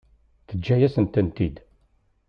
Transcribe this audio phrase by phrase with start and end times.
[0.47, 1.55] Teǧǧa-yasen-tent-id.